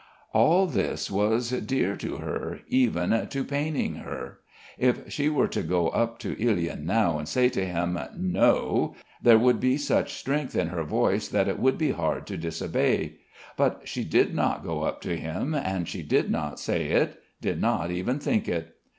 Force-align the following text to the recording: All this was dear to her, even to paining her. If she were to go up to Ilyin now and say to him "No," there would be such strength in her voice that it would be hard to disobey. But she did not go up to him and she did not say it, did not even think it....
All 0.33 0.65
this 0.65 1.11
was 1.11 1.51
dear 1.51 1.95
to 1.97 2.15
her, 2.17 2.61
even 2.67 3.27
to 3.27 3.43
paining 3.43 3.97
her. 3.97 4.39
If 4.79 5.11
she 5.11 5.29
were 5.29 5.47
to 5.49 5.61
go 5.61 5.89
up 5.89 6.17
to 6.21 6.35
Ilyin 6.39 6.85
now 6.87 7.19
and 7.19 7.27
say 7.27 7.49
to 7.49 7.63
him 7.63 7.99
"No," 8.17 8.95
there 9.21 9.37
would 9.37 9.59
be 9.59 9.77
such 9.77 10.13
strength 10.15 10.55
in 10.55 10.69
her 10.69 10.83
voice 10.83 11.27
that 11.27 11.47
it 11.47 11.59
would 11.59 11.77
be 11.77 11.91
hard 11.91 12.25
to 12.25 12.35
disobey. 12.37 13.17
But 13.55 13.81
she 13.85 14.03
did 14.03 14.33
not 14.33 14.63
go 14.63 14.81
up 14.81 15.01
to 15.01 15.15
him 15.15 15.53
and 15.53 15.87
she 15.87 16.01
did 16.01 16.31
not 16.31 16.59
say 16.59 16.87
it, 16.87 17.21
did 17.39 17.61
not 17.61 17.91
even 17.91 18.17
think 18.17 18.49
it.... 18.49 18.77